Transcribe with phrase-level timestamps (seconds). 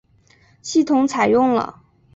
[0.63, 1.83] 系统采用了。